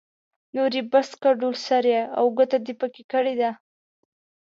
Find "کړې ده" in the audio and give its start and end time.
3.11-3.51